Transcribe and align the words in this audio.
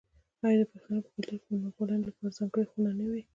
آیا 0.45 0.57
د 0.59 0.63
پښتنو 0.71 0.99
په 1.03 1.09
کلتور 1.13 1.25
کې 1.41 1.45
د 1.49 1.51
میلمه 1.51 1.71
پالنې 1.77 2.03
لپاره 2.07 2.35
ځانګړې 2.37 2.65
خونه 2.71 2.91
نه 2.99 3.05
وي؟ 3.11 3.21